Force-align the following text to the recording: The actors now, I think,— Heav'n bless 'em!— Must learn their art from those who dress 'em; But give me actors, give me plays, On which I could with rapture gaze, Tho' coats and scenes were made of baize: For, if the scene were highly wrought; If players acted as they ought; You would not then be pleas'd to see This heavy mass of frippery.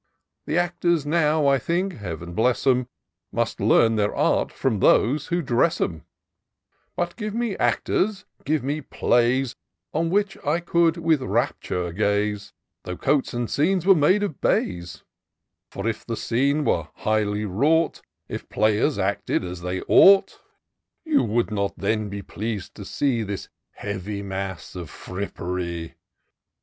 The 0.47 0.57
actors 0.57 1.05
now, 1.05 1.45
I 1.45 1.59
think,— 1.59 1.93
Heav'n 2.01 2.33
bless 2.33 2.65
'em!— 2.65 2.87
Must 3.31 3.59
learn 3.59 3.97
their 3.97 4.15
art 4.15 4.51
from 4.51 4.79
those 4.79 5.27
who 5.27 5.43
dress 5.43 5.79
'em; 5.79 6.05
But 6.95 7.15
give 7.15 7.35
me 7.35 7.55
actors, 7.57 8.25
give 8.43 8.63
me 8.63 8.81
plays, 8.81 9.55
On 9.93 10.09
which 10.09 10.39
I 10.43 10.59
could 10.59 10.97
with 10.97 11.21
rapture 11.21 11.91
gaze, 11.91 12.51
Tho' 12.83 12.97
coats 12.97 13.35
and 13.35 13.47
scenes 13.47 13.85
were 13.85 13.93
made 13.93 14.23
of 14.23 14.41
baize: 14.41 15.03
For, 15.69 15.87
if 15.87 16.03
the 16.03 16.17
scene 16.17 16.65
were 16.65 16.87
highly 16.95 17.45
wrought; 17.45 18.01
If 18.27 18.49
players 18.49 18.97
acted 18.97 19.43
as 19.43 19.61
they 19.61 19.81
ought; 19.81 20.39
You 21.05 21.21
would 21.21 21.51
not 21.51 21.77
then 21.77 22.09
be 22.09 22.23
pleas'd 22.23 22.73
to 22.73 22.85
see 22.85 23.21
This 23.21 23.49
heavy 23.73 24.23
mass 24.23 24.75
of 24.75 24.89
frippery. 24.89 25.93